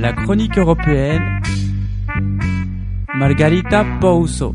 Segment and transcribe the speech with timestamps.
[0.00, 1.40] La chronique européenne.
[3.16, 4.54] Margarita Pouso.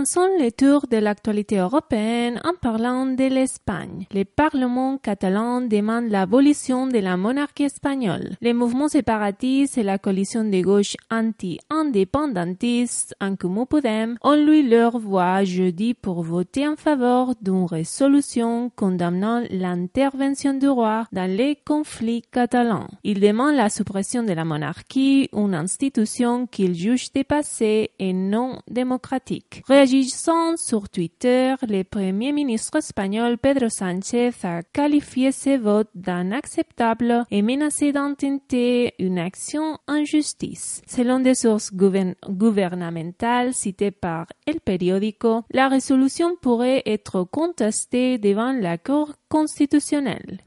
[0.00, 4.06] Commençons le tour de l'actualité européenne en parlant de l'Espagne.
[4.14, 8.38] Le Parlement catalan demande l'abolition de la monarchie espagnole.
[8.40, 14.98] Les mouvements séparatistes et la coalition de gauche anti-indépendantistes en Comú Podem ont lu leur
[14.98, 22.22] voix jeudi pour voter en faveur d'une résolution condamnant l'intervention du roi dans les conflits
[22.32, 22.86] catalans.
[23.04, 29.62] Ils demandent la suppression de la monarchie, une institution qu'ils jugent dépassée et non démocratique.
[30.56, 37.90] Sur Twitter, le Premier ministre espagnol Pedro Sánchez a qualifié ce vote d'inacceptable et menacé
[37.90, 40.80] d'intenter une action en justice.
[40.86, 48.78] Selon des sources gouvernementales citées par El Periódico, la résolution pourrait être contestée devant la
[48.78, 50.38] Cour constitutionnelle.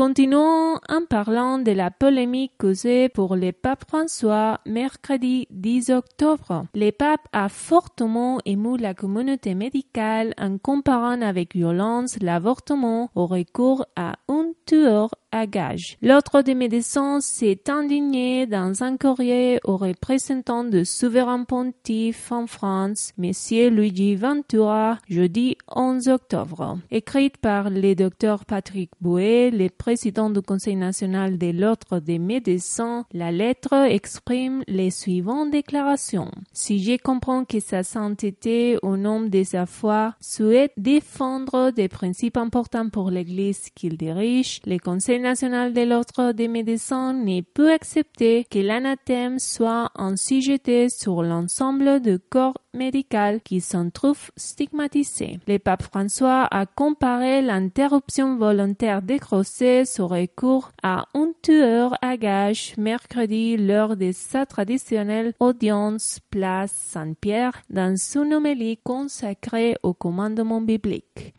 [0.00, 6.64] Continuons en parlant de la polémique causée pour le pape François mercredi 10 octobre.
[6.74, 13.84] Le pape a fortement ému la communauté médicale en comparant avec violence l'avortement au recours
[13.94, 15.10] à un tueur
[15.40, 15.96] à gage.
[16.02, 23.12] L'autre des médecins s'est indigné dans un courrier au représentant de souverain pontife en France,
[23.16, 26.78] Monsieur Luigi Ventura, jeudi 11 octobre.
[26.90, 33.06] Écrite par le docteur Patrick Bouet, le président du Conseil national de l'ordre des médecins,
[33.14, 36.30] la lettre exprime les suivantes déclarations.
[36.52, 42.36] Si je comprends que sa sainteté au nom de sa foi souhaite défendre des principes
[42.36, 48.44] importants pour l'Église qu'il dirige, le Conseil national de l'ordre des médecins ne peut accepter
[48.50, 55.38] que l'anathème soit ainsi jeté sur l'ensemble du corps médical qui s'en trouve stigmatisé.
[55.46, 62.16] Le pape François a comparé l'interruption volontaire des grossesses au recours à un tueur à
[62.16, 70.60] gage mercredi lors de sa traditionnelle audience place Saint-Pierre dans une homélie consacrée au commandement
[70.60, 71.34] biblique.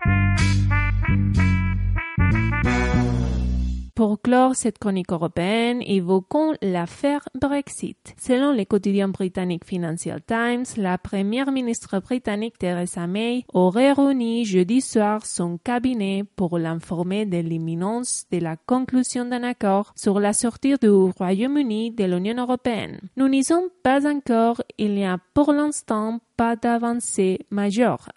[4.02, 8.16] Pour clore cette chronique européenne, évoquons l'affaire Brexit.
[8.20, 14.82] Selon le quotidien britannique Financial Times, la première ministre britannique Theresa May aurait réuni jeudi
[14.82, 20.74] soir son cabinet pour l'informer de l'imminence de la conclusion d'un accord sur la sortie
[20.82, 23.02] du Royaume-Uni de l'Union européenne.
[23.18, 28.10] Nous n'y sommes pas encore, il n'y a pour l'instant pas d'avancée majeure,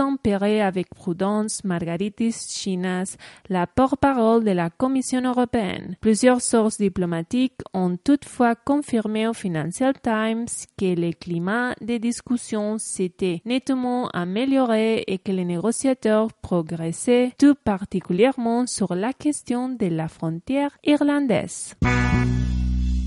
[0.00, 3.18] tempéré avec prudence Margaritis Chinas,
[3.50, 5.96] la porte-parole de la Commission européenne.
[6.00, 10.46] Plusieurs sources diplomatiques ont toutefois confirmé au Financial Times
[10.78, 18.66] que le climat des discussions s'était nettement amélioré et que les négociateurs progressaient tout particulièrement
[18.66, 21.74] sur la question de la frontière irlandaise.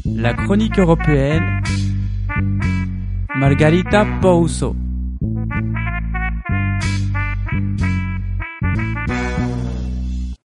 [0.05, 1.59] La chronique européenne
[3.35, 4.75] Margarita Pouso.